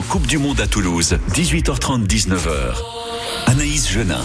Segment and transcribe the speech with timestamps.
[0.00, 2.74] 100% Coupe du Monde à Toulouse, 18h30, 19h.
[3.46, 4.20] Anaïs Genin.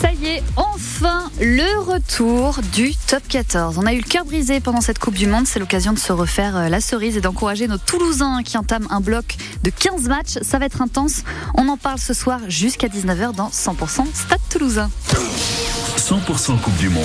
[0.00, 3.78] Ça y est, enfin le retour du top 14.
[3.78, 5.46] On a eu le cœur brisé pendant cette Coupe du Monde.
[5.46, 9.00] C'est l'occasion de se refaire euh, la cerise et d'encourager nos Toulousains qui entament un
[9.00, 10.38] bloc de 15 matchs.
[10.42, 11.22] Ça va être intense.
[11.54, 14.90] On en parle ce soir jusqu'à 19h dans 100% Stade Toulousain.
[15.96, 17.04] 100% Coupe du Monde.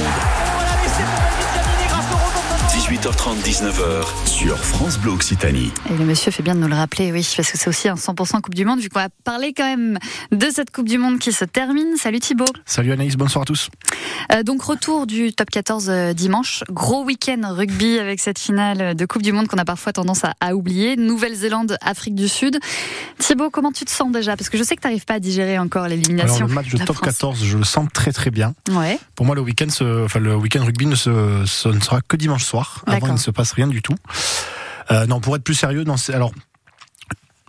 [2.85, 5.71] 18h30, 19h sur France Bleu Occitanie.
[5.89, 7.95] Et le monsieur fait bien de nous le rappeler, oui, parce que c'est aussi un
[7.95, 9.97] 100% Coupe du Monde, vu qu'on va parler quand même
[10.31, 11.97] de cette Coupe du Monde qui se termine.
[11.97, 12.45] Salut Thibaut.
[12.63, 13.71] Salut Anaïs, bonsoir à tous.
[14.31, 16.63] Euh, donc retour du top 14 euh, dimanche.
[16.69, 20.35] Gros week-end rugby avec cette finale de Coupe du Monde qu'on a parfois tendance à,
[20.39, 20.95] à oublier.
[20.95, 22.59] Nouvelle-Zélande, Afrique du Sud.
[23.17, 24.37] Thibaut, comment tu te sens déjà?
[24.37, 26.45] Parce que je sais que tu n'arrives pas à digérer encore l'élimination.
[26.45, 26.99] Le match de top France.
[27.01, 28.53] 14, je le sens très très bien.
[28.69, 28.99] Ouais.
[29.15, 29.69] Pour moi, le week-end,
[30.05, 32.74] enfin le week-end rugby ne, se, ce ne sera que dimanche soir.
[32.85, 33.95] Avant, il ne se passe rien du tout.
[34.91, 36.31] Euh, non, pour être plus sérieux, non, c'est- alors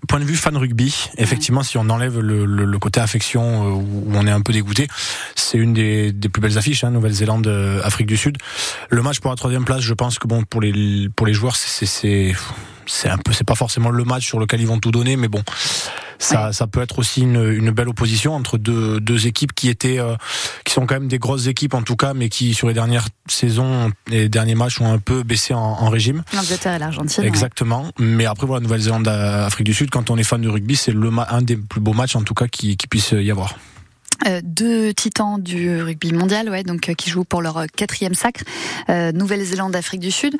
[0.09, 3.71] point de vue fan rugby, effectivement, si on enlève le, le- le côté affection euh,
[3.73, 4.87] où où on est un peu dégoûté,
[5.35, 8.37] c'est une des, des plus belles affiches, hein, Nouvelle-Zélande, euh, Afrique du Sud.
[8.89, 11.57] Le match pour la troisième place, je pense que bon pour les pour les joueurs,
[11.57, 12.35] c'est
[12.87, 15.29] c'est un peu c'est pas forcément le match sur lequel ils vont tout donner, mais
[15.29, 15.43] bon.
[16.19, 19.99] Ça, ça peut être aussi une, une belle opposition entre deux, deux équipes qui étaient,
[19.99, 20.17] euh,
[20.65, 23.09] qui sont quand même des grosses équipes en tout cas, mais qui sur les dernières
[23.29, 26.23] saisons, les derniers matchs ont un peu baissé en, en régime.
[26.33, 27.23] L'Angleterre et l'Argentine.
[27.23, 27.29] ouais.
[27.29, 27.91] Exactement.
[27.99, 31.11] Mais après, voilà, Nouvelle-Zélande, Afrique du Sud, quand on est fan de rugby, c'est le
[31.29, 33.55] un des plus beaux matchs en tout cas qui, qui puisse y avoir.
[34.27, 38.15] Euh, deux titans du rugby mondial, ouais, donc euh, qui jouent pour leur euh, quatrième
[38.15, 38.43] sacre.
[38.89, 40.37] Euh, Nouvelle-Zélande, Afrique du Sud.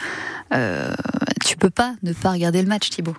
[1.45, 3.17] Tu peux pas ne pas regarder le match, Thibaut.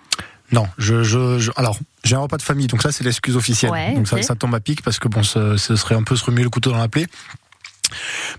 [0.52, 3.72] Non, je, je, je- alors j'ai un repas de famille, donc ça c'est l'excuse officielle.
[3.72, 6.16] Ouais, donc ça, ça tombe à pic parce que bon, ce, ce serait un peu
[6.16, 7.06] se remuer le couteau dans la plaie.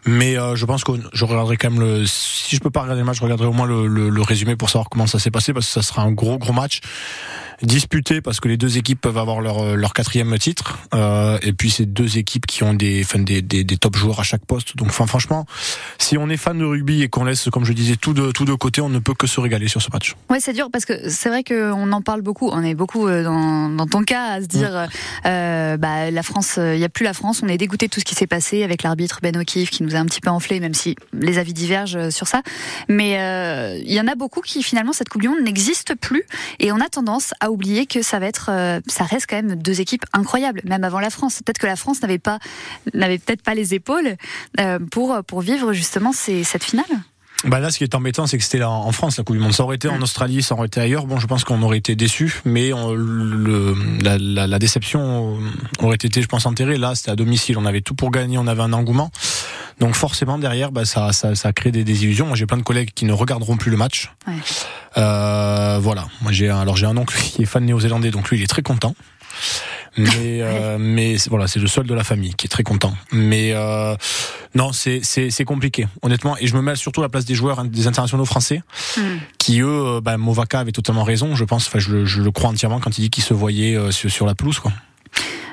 [0.06, 2.06] Mais je pense que je regarderai quand même le.
[2.06, 4.56] Si je peux pas regarder le match, je regarderai au moins le, le- le résumé
[4.56, 6.80] pour savoir comment ça s'est passé parce que ça sera un gros gros match
[7.62, 11.52] disputé parce que les deux équipes peuvent avoir leur euh, leur quatrième titre euh, et
[11.52, 14.44] puis c'est deux équipes qui ont des, enfin, des, des des top joueurs à chaque
[14.44, 14.76] poste.
[14.76, 15.46] Donc enfin, franchement,
[15.98, 18.44] si on est fan de rugby et qu'on laisse, comme je disais, tout de tout
[18.44, 20.14] de côté, on ne peut que se régaler sur ce match.
[20.30, 22.48] Ouais, c'est dur parce que c'est vrai qu'on en parle beaucoup.
[22.50, 24.88] On est beaucoup euh, dans, dans ton cas à se dire,
[25.26, 27.40] euh, bah, la France, il n'y a plus la France.
[27.42, 29.94] On est dégoûté de tout ce qui s'est passé avec l'arbitre Ben O'Keefe qui nous
[29.96, 32.42] a un petit peu enflé, même si les avis divergent sur ça.
[32.88, 36.24] Mais euh, il y en a beaucoup qui finalement cette Coupe du Monde n'existe plus
[36.58, 39.56] et on a tendance à oublier que ça va être, euh, ça reste quand même
[39.56, 41.40] deux équipes incroyables, même avant la France.
[41.44, 42.38] Peut-être que la France n'avait pas,
[42.94, 44.16] n'avait peut-être pas les épaules
[44.60, 46.84] euh, pour pour vivre justement cette finale.
[47.44, 49.42] Bah là, ce qui est embêtant, c'est que c'était là en France la Coupe du
[49.42, 49.52] Monde.
[49.52, 51.06] Ça aurait été en Australie, ça aurait été ailleurs.
[51.06, 55.38] Bon, je pense qu'on aurait été déçus, mais on- le, la, la, la déception
[55.80, 56.78] aurait été, je pense, enterrée.
[56.78, 57.56] Là, c'était à domicile.
[57.56, 59.12] On avait tout pour gagner, on avait un engouement.
[59.78, 62.26] Donc forcément, derrière, bah, ça, ça, ça crée des désillusions.
[62.26, 64.10] Moi, j'ai plein de collègues qui ne regarderont plus le match.
[64.26, 64.34] Ouais.
[64.96, 66.06] Euh, voilà.
[66.22, 68.48] Moi, j'ai un- alors j'ai un oncle qui est fan néo-zélandais, donc lui, il est
[68.48, 68.96] très content.
[69.96, 72.94] Mais euh, mais voilà, c'est le seul de la famille qui est très content.
[73.12, 73.94] Mais euh,
[74.54, 76.36] non, c'est compliqué, honnêtement.
[76.38, 78.62] Et je me mets surtout à la place des joueurs, des internationaux français,
[78.96, 79.00] Hmm.
[79.38, 81.34] qui eux, Movaka avait totalement raison.
[81.34, 83.76] Je pense, enfin, je, le- je le crois entièrement quand il dit qu'ils se voyaient
[83.76, 84.72] euh, sur, sur la pelouse, quoi.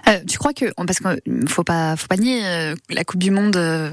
[0.08, 3.32] Euh, tu crois que parce qu'il faut pas faut pas nier euh, la Coupe du
[3.32, 3.92] Monde, euh,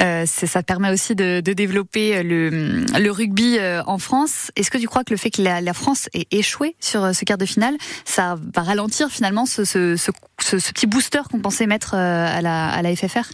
[0.00, 4.50] euh, ça permet aussi de, développer euh, le, rugby euh, en France.
[4.56, 7.24] Est-ce que tu crois que le fait que la, France ait échoué sur euh, ce
[7.24, 9.62] quart de finale, ça va ralentir finalement ce,
[10.72, 13.30] petit booster qu'on pensait mettre euh, à la, à la FFR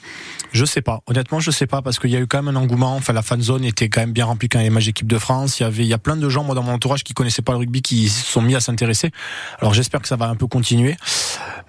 [0.53, 1.01] Je sais pas.
[1.07, 2.97] Honnêtement, je sais pas parce qu'il y a eu quand même un engouement.
[2.97, 5.09] Enfin, la fan zone était quand même bien remplie quand il y avait match équipe
[5.09, 5.61] de France.
[5.61, 7.43] Il y avait, il y a plein de gens, moi, dans mon entourage, qui connaissaient
[7.43, 9.11] pas le rugby, qui se sont mis à s'intéresser.
[9.61, 10.97] Alors, j'espère que ça va un peu continuer.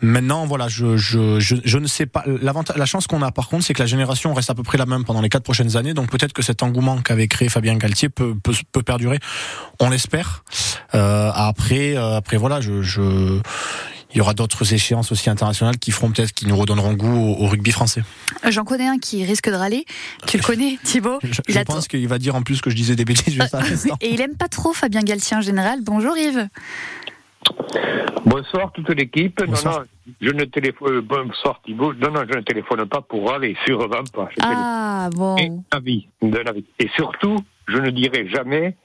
[0.01, 2.25] Maintenant, voilà, je, je, je, je ne sais pas.
[2.41, 4.85] La chance qu'on a, par contre, c'est que la génération reste à peu près la
[4.85, 5.93] même pendant les quatre prochaines années.
[5.93, 9.19] Donc, peut-être que cet engouement qu'avait créé Fabien Galtier peut, peut, peut perdurer.
[9.79, 10.43] On l'espère.
[10.95, 13.39] Euh, après, euh, après, voilà, je, je,
[14.11, 17.43] il y aura d'autres échéances aussi internationales qui feront peut-être, qui nous redonneront goût au,
[17.43, 18.03] au rugby français.
[18.49, 19.85] J'en connais un qui risque de râler.
[20.27, 22.75] Tu le connais, Thibaut Je, Il je pense qu'il va dire en plus que je
[22.75, 23.97] disais des bêtises juste à l'instant.
[24.01, 25.79] Et il aime pas trop Fabien Galtier en général.
[25.83, 26.47] Bonjour Yves.
[28.25, 29.39] Bonsoir toute l'équipe.
[29.41, 29.85] Non, non,
[30.21, 31.01] je ne téléphone.
[31.01, 31.93] Bonsoir Thibaut.
[31.93, 33.55] Non, non, je ne téléphone pas pour aller
[34.13, 34.29] pas.
[34.31, 35.35] Je Ah bon.
[35.37, 36.65] téléphone d'un avis, d'un avis.
[36.79, 37.37] Et surtout,
[37.67, 38.75] je ne dirai jamais.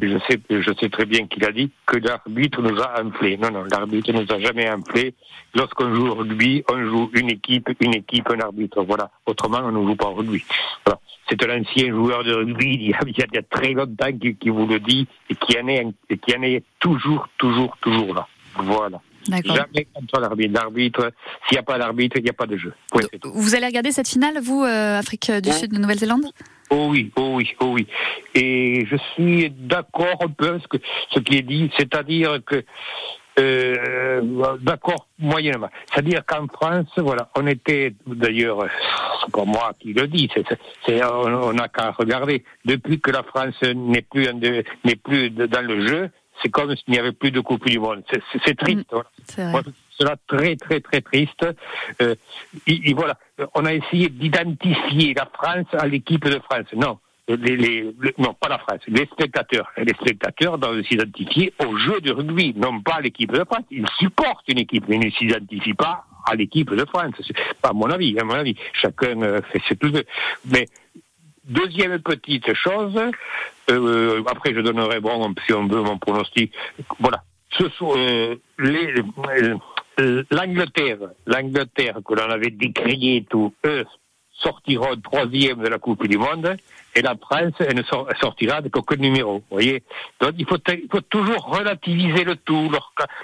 [0.00, 3.36] Je sais, je sais très bien qu'il a dit que l'arbitre nous a inflé.
[3.36, 5.14] Non, non, l'arbitre nous a jamais inflé.
[5.54, 8.82] Lorsqu'on joue au rugby, on joue une équipe, une équipe, un arbitre.
[8.82, 9.10] Voilà.
[9.26, 10.42] Autrement, on ne joue pas au rugby.
[10.84, 11.00] Voilà.
[11.28, 13.42] C'est un ancien joueur de rugby, il y a, il y a- il y a
[13.42, 16.62] très longtemps, qui, qui vous le dit, et qui en est, et qui en est
[16.80, 18.26] toujours, toujours, toujours là.
[18.56, 19.00] Voilà.
[19.28, 20.52] Jamais contre l'arbitre.
[20.54, 21.12] L'arbitre,
[21.48, 22.72] s'il n'y a pas d'arbitre, il n'y a pas de jeu.
[22.90, 23.02] Point.
[23.24, 25.52] Vous allez regarder cette finale, vous, euh, Afrique du Oh.
[25.52, 26.26] Sud de Nouvelle-Zélande?
[26.70, 27.86] Oh oui, oh oui, oh oui.
[28.34, 30.82] Et je suis d'accord un peu avec ce, que-
[31.14, 32.64] ce qui est dit, c'est-à-dire que
[33.40, 34.20] euh,
[34.60, 35.68] d'accord, moyennement.
[35.92, 38.66] C'est-à-dire qu'en France, voilà, on était, d'ailleurs,
[39.24, 40.30] c'est pas moi qui le dis,
[40.86, 42.44] c'est, on n'a qu'à regarder.
[42.64, 44.28] Depuis que la France n'est plus,
[44.84, 46.10] n'est plus dans le jeu,
[46.42, 48.02] c'est comme s'il n'y avait plus de Coupe du Monde.
[48.44, 48.92] C'est, triste.
[48.92, 49.02] Mm,
[49.50, 49.74] voilà.
[49.98, 51.46] C'est très, très, très triste.
[52.02, 52.14] Euh,
[52.94, 53.16] voilà,
[53.54, 56.66] on a essayé d'identifier la France à l'équipe de France.
[56.74, 56.98] Non,
[57.28, 59.70] les, les, non, pas la France, les spectateurs.
[59.76, 63.64] Les spectateurs doivent s'identifier au jeu de rugby, non pas à l'équipe de France.
[63.70, 67.14] Ils supportent une équipe, mais ils ne s'identifient pas à l'équipe de France.
[67.62, 68.56] Pas à mon avis, à mon avis.
[68.72, 70.04] Chacun euh, fait ce qu'il veut.
[70.50, 70.66] Mais
[71.44, 72.98] deuxième petite chose,
[73.70, 76.52] euh, après je donnerai bon si on veut mon pronostic.
[76.98, 78.94] Voilà, ce sont euh, les
[80.30, 83.84] l'Angleterre, l'Angleterre que l'on avait décrié tout, eux
[84.32, 86.56] sortiront troisième de la Coupe du Monde
[86.94, 87.82] et la France elle ne
[88.20, 89.38] sortira qu'aucun numéro.
[89.38, 89.82] Vous voyez
[90.20, 92.70] Donc il faut, il faut toujours relativiser le tout.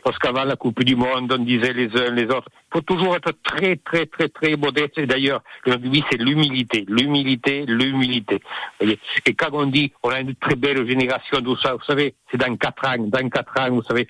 [0.05, 2.49] Lorsqu'avant la Coupe du Monde, on disait les uns les autres.
[2.52, 4.99] Il faut toujours être très très très très modeste.
[4.99, 8.40] Et d'ailleurs, le rugby c'est l'humilité, l'humilité, l'humilité.
[8.81, 12.38] Et quand on dit on a une très belle génération, tout ça, vous savez, c'est
[12.38, 14.08] dans quatre ans, dans quatre ans, vous savez,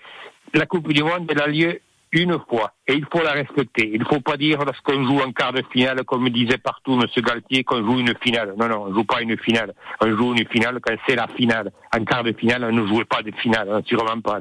[0.54, 1.80] la Coupe du Monde elle a lieu
[2.12, 3.90] une fois et il faut la respecter.
[3.92, 7.06] Il ne faut pas dire lorsqu'on joue en quart de finale, comme disait partout M.
[7.22, 8.54] Galtier, qu'on joue une finale.
[8.58, 9.74] Non, non, on ne joue pas une finale.
[10.00, 11.70] On joue une finale quand c'est la finale.
[11.96, 14.38] En quart de finale, on ne jouait pas de finale, hein, sûrement pas.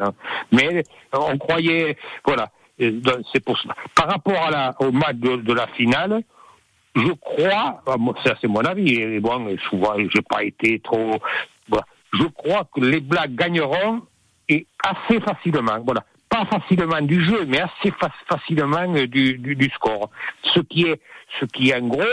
[0.52, 0.84] Mais
[1.14, 2.50] on croyait, voilà,
[2.80, 3.76] c'est pour ça.
[3.96, 6.24] Par rapport à la, au match de, la finale,
[6.96, 11.18] je crois, ah, ça c'est mon avis, et bon, souvent j'ai pas été trop,
[12.14, 14.02] je crois que les Blacks gagneront
[14.48, 15.78] et assez facilement.
[15.86, 16.04] Voilà
[16.46, 17.94] pas facilement du jeu, mais assez
[18.28, 20.10] facilement euh, du, du, du, score.
[20.54, 21.00] Ce qui est,
[21.40, 22.04] ce qui en gros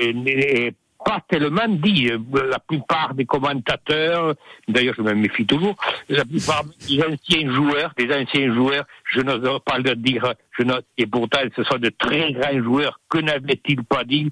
[0.00, 0.72] n'est
[1.04, 2.10] pas tellement dit.
[2.10, 4.34] Euh, la plupart des commentateurs,
[4.66, 5.76] d'ailleurs je me méfie toujours,
[6.08, 10.64] la plupart des anciens joueurs, des anciens joueurs, je n'ose pas le dire, je
[10.96, 14.30] et pourtant ce sont de très grands joueurs, que n'avaient-ils pas dit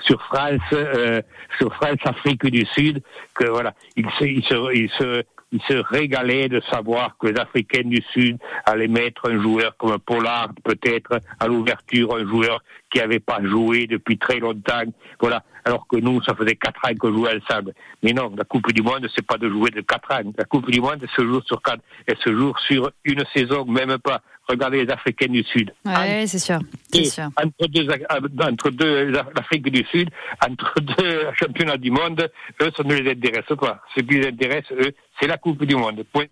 [0.00, 1.20] sur France, euh,
[1.58, 3.02] sur France Afrique du Sud,
[3.34, 5.22] que voilà, ils se, ils se, ils se
[5.52, 9.98] il se régalait de savoir que les Africains du Sud allaient mettre un joueur comme
[9.98, 12.62] Pollard, peut-être à l'ouverture, un joueur
[12.92, 14.82] qui n'avait pas joué depuis très longtemps.
[15.20, 15.42] Voilà.
[15.64, 17.72] Alors que nous, ça faisait quatre ans qu'on jouait ensemble.
[18.02, 20.32] Mais non, la Coupe du Monde, c'est pas de jouer de quatre ans.
[20.36, 23.64] La Coupe du Monde, elle se joue sur quatre, elle se joue sur une saison,
[23.64, 24.20] même pas.
[24.48, 25.72] Regardez les Africains du Sud.
[25.84, 26.58] Oui, c'est sûr.
[26.92, 27.28] sûr.
[27.40, 27.86] Entre deux,
[28.40, 30.10] entre deux l'Afrique du Sud,
[30.44, 32.28] entre deux championnats du monde,
[32.60, 33.80] eux, ça ne les intéresse pas.
[33.94, 36.02] Ce qui les intéresse, eux, c'est la Coupe du Monde.
[36.12, 36.26] Point.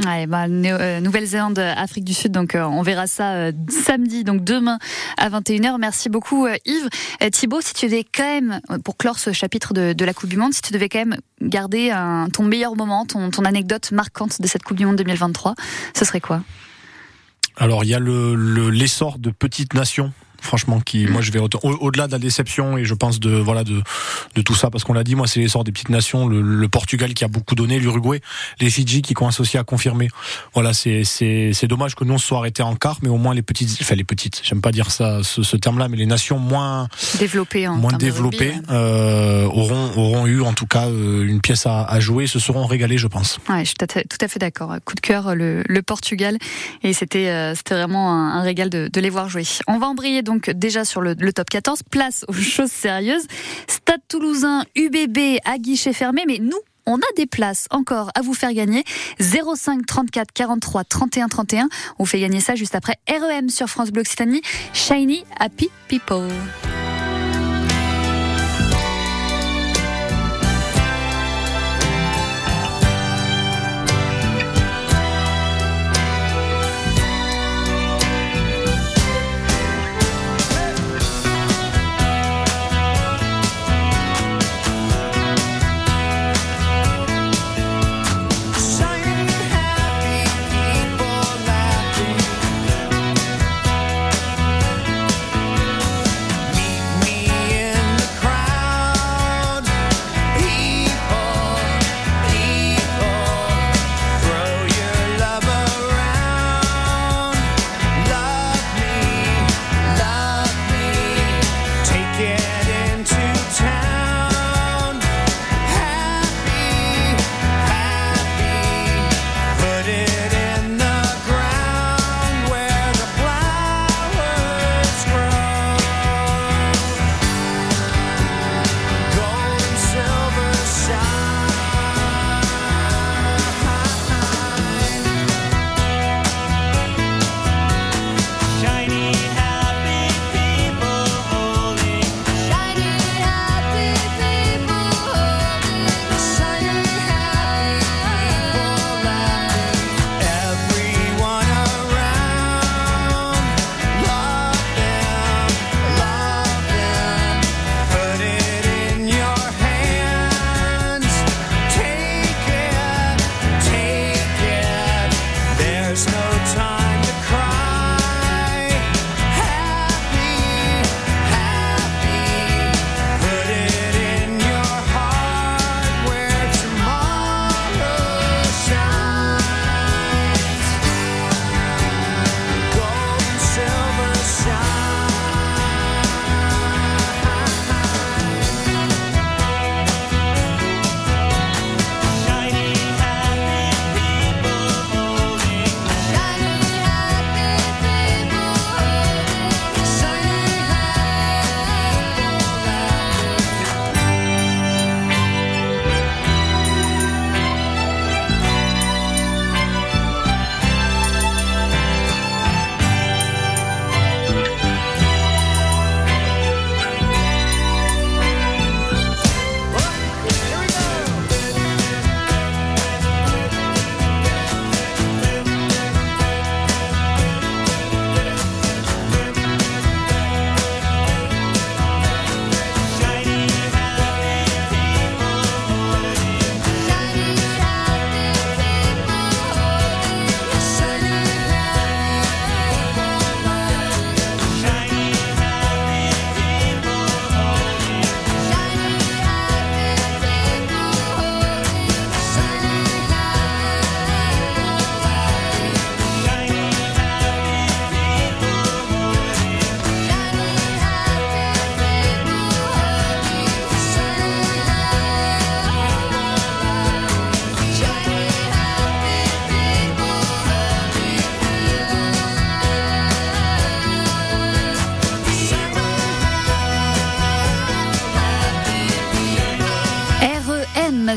[0.00, 4.78] Bah, euh, Nouvelle-Zélande, Afrique du Sud, donc euh, on verra ça samedi, donc demain
[5.18, 5.78] à 21h.
[5.78, 6.88] Merci beaucoup Yves.
[7.30, 10.54] Thibaut, si tu devais quand même, pour clore ce chapitre de, la Coupe du Monde,
[10.54, 11.94] si tu devais quand même garder
[12.32, 15.54] ton meilleur moment, ton, anecdote marquante de cette Coupe du Monde 2023,
[15.94, 16.42] ce serait quoi?
[17.56, 22.06] Alors il y a le l'essor de petites nations franchement qui moi je vais au-delà
[22.06, 23.82] de la déception et je pense de voilà de
[24.34, 27.14] de tout ça parce qu'on l'a dit moi c'est l'essor des petites nations le, Portugal
[27.14, 28.20] qui a beaucoup donné l'Uruguay
[28.60, 30.08] les Fidji qui commencent aussi à confirmer.
[30.54, 33.34] Voilà c'est c'est c'est dommage que nous on soit arrêté en quart mais au moins
[33.34, 36.06] les petites enfin les petites j'aime pas dire ça ce, ce terme là mais les
[36.06, 36.88] nations moins
[37.18, 41.98] développées moins développées euh, auront auront eu en tout cas euh, une pièce à, à
[41.98, 43.38] jouer se seront régalés je pense.
[43.48, 44.74] Ouais je suis tout à fait d'accord.
[44.84, 46.38] Coup de cœur le, le Portugal.
[46.82, 49.44] Et c'était euh, c'était vraiment un, un régal de, de les voir jouer.
[49.66, 51.82] On va embrayer donc déjà sur le, top 14.
[51.90, 53.26] Place aux choses sérieuses.
[53.66, 58.34] Stade toulousain, UBB à guichet fermé, mais nous, on a des places encore à vous
[58.34, 58.84] faire gagner.
[59.20, 61.68] 05 34 43 31 31.
[61.98, 64.42] On fait gagner ça juste après REM sur France Bleu Occitanie.
[64.72, 66.28] Shiny Happy People.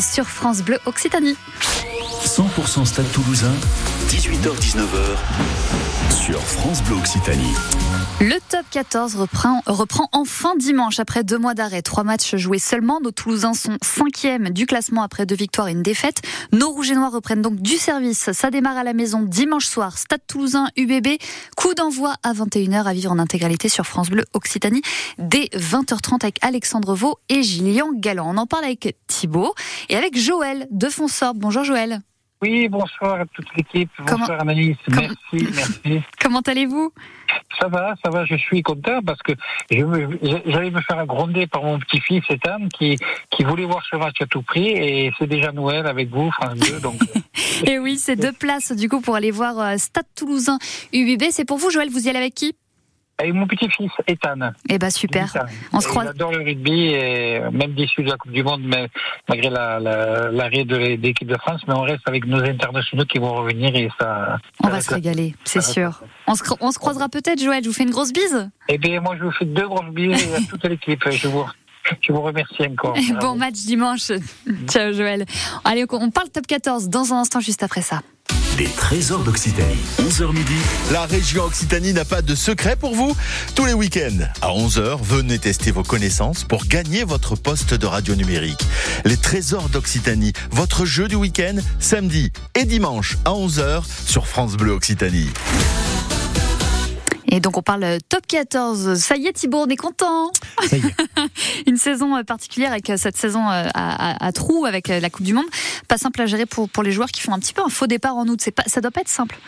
[0.02, 1.36] Sur France Bleu Occitanie.
[2.26, 3.54] 100% Stade Toulousain,
[4.08, 5.18] 18h-19h
[6.10, 7.54] sur France Bleu Occitanie.
[8.20, 11.82] Le top 14 reprend, reprend enfin dimanche après deux mois d'arrêt.
[11.82, 13.00] Trois matchs joués seulement.
[13.02, 16.22] Nos Toulousains sont cinquièmes du classement après deux victoires et une défaite.
[16.52, 18.32] Nos Rouges et Noirs reprennent donc du service.
[18.34, 19.98] Ça démarre à la maison dimanche soir.
[19.98, 21.18] Stade Toulousain UBB.
[21.56, 24.82] Coup d'envoi à 21h à vivre en intégralité sur France Bleu Occitanie
[25.18, 28.34] dès 20h30 avec Alexandre Vaux et Gillian Galland.
[28.34, 29.54] On en parle avec Thibaut
[29.90, 31.38] et avec Joël de Fonsorbe.
[31.40, 32.02] Bonjour Joël.
[32.44, 33.90] Oui, bonsoir à toute l'équipe.
[34.00, 34.76] Bonsoir Annalise.
[34.90, 36.02] Merci, merci.
[36.22, 36.92] Comment allez-vous?
[37.58, 38.26] Ça va, ça va.
[38.26, 39.32] Je suis content parce que
[39.72, 42.98] j'allais me faire gronder par mon petit-fils Ethan qui,
[43.32, 46.56] qui voulait voir ce match à tout prix et c'est déjà Noël avec vous, France
[46.56, 46.82] 2.
[46.82, 47.00] Donc...
[47.66, 50.60] et oui, c'est deux places du coup pour aller voir euh, Stade Toulousain
[50.92, 51.24] UBB.
[51.32, 51.90] C'est pour vous, Joël.
[51.90, 52.58] Vous y allez avec qui?
[53.18, 54.52] Avec mon petit-fils, Ethan.
[54.70, 55.46] Eh ben super.
[55.72, 56.08] On se croise.
[56.08, 58.90] J'adore le rugby et même déçu de la Coupe du Monde, mais
[59.30, 63.76] malgré l'arrêt de l'équipe de France, mais on reste avec nos internationaux qui vont revenir
[63.76, 64.38] et ça.
[64.64, 66.02] On va se régaler, c'est sûr.
[66.28, 67.64] On se, on se croisera peut-être, Joël.
[67.64, 68.50] Je vous fais une grosse bise.
[68.68, 71.04] Eh bien, moi, je vous fais deux grosses bises à toute l'équipe.
[71.10, 71.46] Je vous
[72.02, 72.96] je vous remercie encore.
[73.22, 74.12] bon match dimanche.
[74.68, 75.26] Ciao Joël.
[75.66, 78.02] Allez, on parle top 14 dans un instant juste après ça.
[78.60, 80.54] Les trésors d'Occitanie, 11h midi.
[80.92, 83.16] La région Occitanie n'a pas de secret pour vous.
[83.56, 88.14] Tous les week-ends, à 11h, venez tester vos connaissances pour gagner votre poste de radio
[88.14, 88.64] numérique.
[89.06, 94.74] Les trésors d'Occitanie, votre jeu du week-end, samedi et dimanche à 11h sur France Bleu
[94.74, 95.30] Occitanie.
[97.34, 98.94] Et donc on parle top 14.
[98.94, 100.32] Ça y est Thibault, on est content.
[100.70, 100.94] Ça y est.
[101.68, 105.26] Une saison euh, particulière avec euh, cette saison euh, à, à, trous avec la Coupe
[105.26, 105.48] du Monde.
[105.88, 107.88] Pas simple à gérer pour, pour les joueurs qui font un petit peu un faux
[107.88, 108.40] départ en août.
[108.40, 109.40] C'est pas, ça doit pas être simple.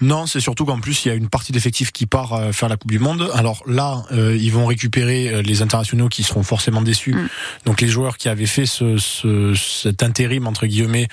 [0.00, 2.78] Non, c'est surtout qu'en plus il y a une partie d'effectifs qui part faire la
[2.78, 3.30] Coupe du Monde.
[3.34, 7.12] Alors là, ils vont récupérer les internationaux qui seront forcément déçus.
[7.12, 7.28] Mm.
[7.66, 11.08] Donc les joueurs qui avaient fait ce, ce, cet intérim entre guillemets,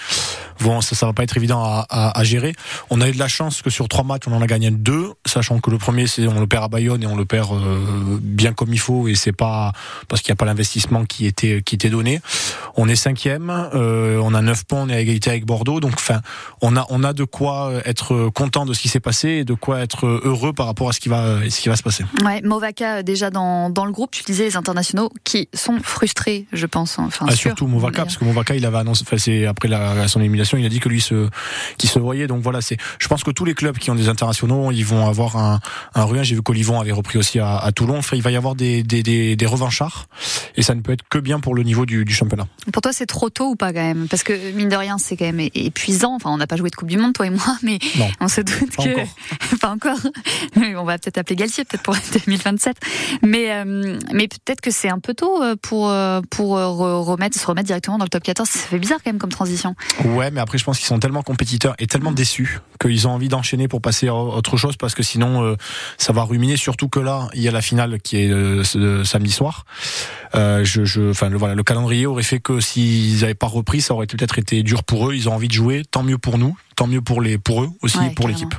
[0.59, 2.53] vont, ça, ça va pas être évident à, à, à, gérer.
[2.89, 5.09] On a eu de la chance que sur trois matchs on en a gagné deux,
[5.25, 8.17] sachant que le premier c'est on le perd à Bayonne et on le perd euh,
[8.21, 9.71] bien comme il faut et c'est pas
[10.07, 12.21] parce qu'il n'y a pas l'investissement qui était qui était donné.
[12.75, 15.93] On est cinquième, euh, on a neuf points, on est à égalité avec Bordeaux, donc
[15.95, 16.21] enfin
[16.61, 19.53] on a on a de quoi être content de ce qui s'est passé et de
[19.53, 22.05] quoi être heureux par rapport à ce qui va ce qui va se passer.
[22.23, 26.65] Ouais, Movaka déjà dans, dans le groupe, tu disais les internationaux qui sont frustrés, je
[26.65, 26.99] pense.
[26.99, 30.19] Enfin, ah, surtout Movaka parce que Movaka il avait annoncé, enfin c'est après la, son
[30.19, 31.29] élimination, il a dit que lui se
[31.77, 32.77] qui se voyait, donc voilà c'est.
[32.99, 35.59] Je pense que tous les clubs qui ont des internationaux, ils vont avoir un
[35.95, 37.97] un j'ai vu qu'Olivon avait repris aussi à, Toulon.
[37.97, 39.03] Enfin, il va y avoir des, des,
[39.35, 40.07] des, revanchards
[40.55, 42.47] et ça ne peut être que bien pour le niveau du, du championnat.
[42.71, 44.07] Pour toi, c'est trop tôt ou pas quand même?
[44.07, 46.15] Parce que mine de rien, c'est quand même épuisant.
[46.15, 47.79] Enfin, on n'a pas joué de Coupe du Monde, toi et moi, mais
[48.19, 48.89] on se doute pas que.
[48.89, 49.07] Encore.
[49.61, 49.97] pas encore.
[50.55, 52.77] on va peut-être appeler Galtier, peut-être pour 2027.
[53.23, 57.45] Mais, euh, mais peut-être que c'est un peu tôt euh, pour, euh, pour remettre, se
[57.45, 58.47] remettre directement dans le top 14.
[58.47, 59.75] Ça fait bizarre quand même comme transition.
[60.05, 63.29] Ouais, mais après, je pense qu'ils sont tellement compétiteurs et tellement déçus qu'ils ont envie
[63.29, 65.55] d'enchaîner pour passer à autre chose parce que sinon,
[66.01, 66.58] ça va ruminer.
[66.58, 69.65] Surtout que là, il y a la finale qui est euh, samedi soir.
[70.34, 73.81] Euh, je, je, enfin, le, voilà, le calendrier aurait fait que s'ils n'avaient pas repris,
[73.81, 75.15] ça aurait peut-être été dur pour eux.
[75.15, 77.70] Ils ont envie de jouer, tant mieux pour nous, tant mieux pour les, pour eux
[77.81, 78.55] aussi, pour l'équipe.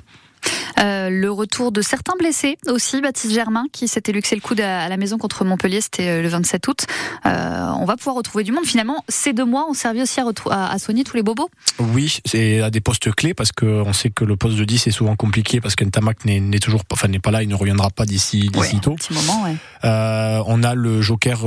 [0.79, 4.89] Euh, le retour de certains blessés aussi, Baptiste Germain qui s'était luxé le coup à,
[4.89, 6.87] la maison contre Montpellier, c'était euh, le 27 août.
[7.27, 8.65] Euh, on va pouvoir retrouver du monde.
[8.65, 11.49] Finalement, ces deux mois ont servi aussi à, à, soigner tous les bobos
[11.79, 14.91] Oui, c'est à des postes clés parce qu'on sait que le poste de 10 est
[14.91, 18.49] souvent compliqué parce qu'Entamac n'est toujours enfin, n'est pas là, il ne reviendra pas d'ici
[18.53, 18.95] d'ici tôt.
[18.95, 19.57] petit moment, ouais.
[19.85, 21.41] euh, on a le joker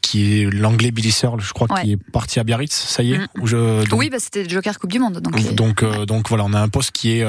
[0.00, 3.18] qui est l'anglais Billy Searle, je crois, qui est parti à Biarritz, ça y est.
[3.18, 3.28] Mm.
[3.44, 5.20] je, oui, bah, c'était le joker Coupe du Monde.
[5.20, 7.24] Donc, donc, donc voilà, on a un poste qui est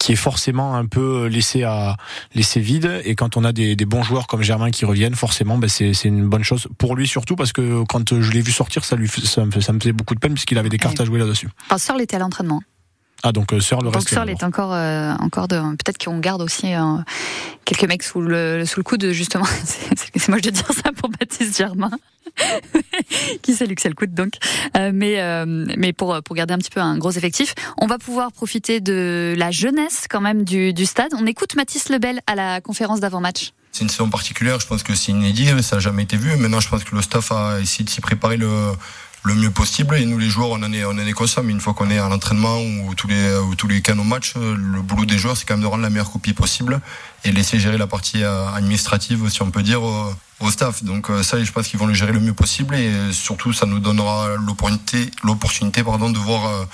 [0.00, 1.96] qui est forcément un peu laissé à
[2.34, 3.02] laisser vide.
[3.04, 5.92] Et quand on a des, des bons joueurs comme Germain qui reviennent, forcément, ben c'est
[6.04, 9.08] une bonne chose pour lui surtout parce que quand je l'ai vu sortir, ça lui
[9.08, 11.50] ça me, ça me faisait beaucoup de peine puisqu'il avait des cartes à jouer là-dessus.
[11.66, 12.62] Enfin, Searle était à l'entraînement.
[13.22, 14.00] Ah donc euh, Searle le reste.
[14.00, 16.96] Donc Searle est encore euh, encore de peut-être qu'on garde aussi euh,
[17.64, 19.44] quelques mecs sous le sous le coude justement.
[20.14, 21.90] C'est moi de dire ça pour Baptiste Germain.
[23.42, 24.34] qui c'est Luxel Coude donc.
[24.76, 25.44] Euh, mais euh,
[25.76, 29.34] mais pour pour garder un petit peu un gros effectif, on va pouvoir profiter de
[29.36, 31.12] la jeunesse quand même du, du stade.
[31.18, 33.52] On écoute Mathis Lebel à la conférence d'avant-match.
[33.72, 36.36] C'est une saison particulière, je pense que c'est inédit, ça n'a jamais été vu.
[36.36, 38.72] Maintenant, je pense que le staff a essayé de s'y préparer le,
[39.22, 39.96] le mieux possible.
[39.96, 41.42] Et nous, les joueurs, on en est, on en.
[41.42, 44.34] Mais une fois qu'on est à l'entraînement ou tous les, ou tous les au match,
[44.36, 46.80] le boulot des joueurs, c'est quand même de rendre la meilleure copie possible
[47.24, 50.84] et laisser gérer la partie euh, administrative, si on peut dire, au staff.
[50.84, 53.52] Donc euh, ça, je pense qu'ils vont le gérer le mieux possible et euh, surtout,
[53.52, 56.66] ça nous donnera l'opportunité, l'opportunité, pardon, de voir.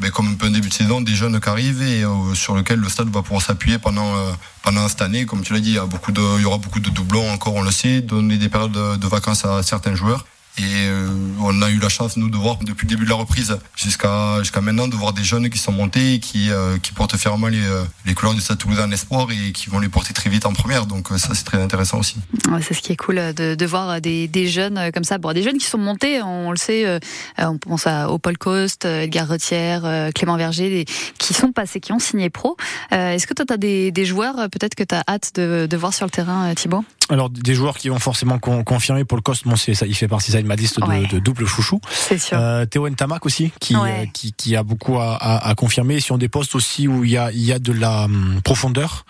[0.00, 2.02] Ben, comme un peu un début de saison, des jeunes qui arrivent et
[2.34, 4.12] sur lequel le stade va pouvoir s'appuyer pendant
[4.60, 5.24] pendant cette année.
[5.24, 7.30] Comme tu l'as dit, il y, a beaucoup de, il y aura beaucoup de doublons
[7.30, 10.26] encore, on le sait, donner des périodes de, vacances à certains joueurs.
[10.56, 11.08] Et euh,
[11.40, 14.38] on a eu la chance, nous, de voir depuis le début de la reprise jusqu'à
[14.38, 17.60] jusqu'à maintenant, de voir des jeunes qui sont montés qui, euh, qui portent fièrement les,
[17.60, 20.46] euh, les couleurs du Stade Toulousain en espoir et qui vont les porter très vite
[20.46, 20.86] en première.
[20.86, 22.18] Donc ça, c'est très intéressant aussi.
[22.48, 25.18] Ouais, c'est ce qui est cool de, de voir des, des, jeunes comme ça.
[25.18, 27.00] Bon, des jeunes qui sont montés, on le sait,
[27.38, 30.84] on pense à, au Paul Coste, Edgar Retière, Clément Verger, des,
[31.18, 32.56] qui sont passés, qui ont signé pro.
[32.92, 35.76] Est-ce que toi, tu as des, des joueurs peut-être que tu as hâte de, de
[35.76, 36.84] voir sur le terrain, Thibaut?
[37.10, 40.32] Alors des joueurs qui vont forcément confirmer pour le Coste, bon, ça, il fait partie
[40.32, 41.80] ça de ma liste de, de, double chouchou.
[41.90, 42.38] C'est sûr.
[42.38, 46.16] Euh, Théo Ntamak aussi, qui, euh, qui, qui, a beaucoup à, à, à, confirmer sur
[46.16, 49.04] des postes aussi où il y a, il y a de la hum, profondeur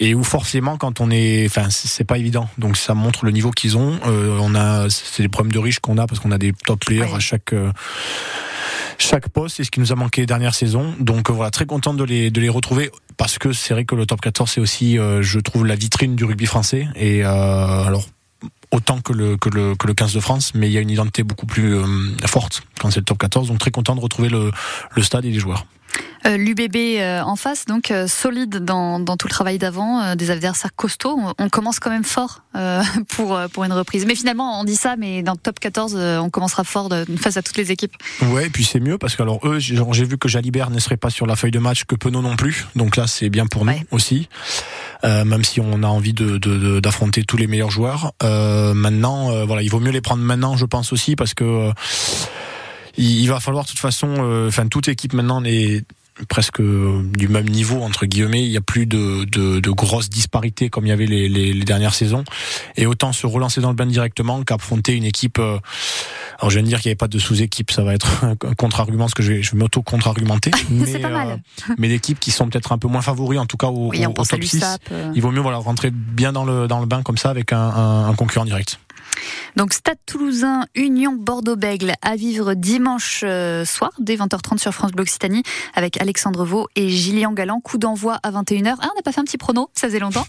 [0.00, 2.48] et où forcément quand on est, enfin c'est pas évident.
[2.58, 3.98] Donc ça montre le niveau qu'ils ont.
[4.06, 6.84] Euh, on a, c'est des problèmes de riches qu'on a parce qu'on a des top
[6.84, 7.52] players à chaque.
[7.52, 7.70] Euh,
[8.96, 10.94] chaque poste, c'est ce qui nous a manqué dernière saison.
[11.00, 14.06] Donc voilà, très content de les, de les retrouver parce que c'est vrai que le
[14.06, 16.88] top 14 c'est aussi, euh, je trouve, la vitrine du rugby français.
[16.96, 18.06] Et euh, alors
[18.70, 20.90] autant que le, que, le, que le 15 de France, mais il y a une
[20.90, 21.86] identité beaucoup plus euh,
[22.26, 23.48] forte quand c'est le top 14.
[23.48, 24.50] Donc très content de retrouver le,
[24.94, 25.66] le stade et les joueurs.
[26.26, 30.30] Euh, L'UBB euh, en face, donc euh, solide dans, dans, tout le travail d'avant, des
[30.30, 31.20] adversaires costauds.
[31.38, 32.42] On, commence quand même fort
[33.08, 34.06] pour, pour une reprise.
[34.06, 37.36] Mais finalement, on dit ça, mais dans le top 14, on commencera fort de, face
[37.36, 37.94] à toutes les équipes.
[38.22, 40.96] Ouais, et puis c'est mieux parce que alors eux, j'ai vu que Jalibert ne serait
[40.96, 42.66] pas sur la feuille de match, que Penaud non plus.
[42.74, 44.28] Donc là, c'est bien pour nous aussi.
[45.02, 48.12] même si on a envie de d'affronter tous les meilleurs joueurs.
[48.22, 51.70] maintenant, voilà, il vaut mieux les prendre maintenant, je pense aussi, parce que
[52.96, 55.84] il, va falloir de toute façon, enfin toute équipe maintenant est
[56.28, 58.44] presque du même niveau entre guillemets.
[58.44, 61.52] Il n'y a plus de, de, de, grosses disparités comme il y avait les, les,
[61.52, 62.24] les, dernières saisons.
[62.76, 65.38] Et autant se relancer dans le bain directement qu'affronter une équipe.
[65.38, 65.58] Euh,
[66.38, 68.36] alors je viens de dire qu'il n'y avait pas de sous-équipe, ça va être un
[68.36, 70.52] contre-argument, ce que je vais, je vais m'auto-contre-argumenter.
[70.70, 71.04] mais.
[71.04, 71.36] Euh,
[71.78, 74.12] mais d'équipes qui sont peut-être un peu moins favoris, en tout cas au, oui, au,
[74.12, 74.64] top 6.
[74.92, 75.12] Euh.
[75.14, 77.58] Il vaut mieux voilà, rentrer bien dans le, dans le bain comme ça avec un,
[77.58, 78.78] un, un concurrent direct.
[79.56, 85.02] Donc Stade Toulousain, Union Bordeaux-Bègle à vivre dimanche euh, soir dès 20h30 sur France Bleu
[85.02, 85.42] Occitanie
[85.74, 87.60] avec Alexandre Vaux et Gillian Galland.
[87.60, 88.76] Coup d'envoi à 21h.
[88.80, 90.26] Ah, on n'a pas fait un petit prono, ça faisait longtemps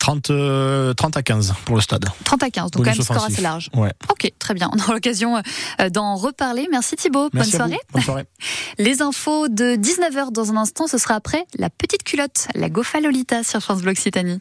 [0.00, 2.06] 30, 30 euh, à 15 pour le stade.
[2.24, 3.70] 30 à 15, donc quand même score assez large.
[3.74, 3.92] Ouais.
[4.10, 4.70] Ok, très bien.
[4.72, 6.66] On aura l'occasion euh, d'en reparler.
[6.70, 7.28] Merci Thibaut.
[7.32, 7.78] Bonne soirée.
[7.92, 8.24] Bonne soirée.
[8.78, 13.00] Les infos de 19h dans un instant, ce sera après la petite culotte, la Gofa
[13.00, 14.40] Lolita sur France Bleu Occitanie.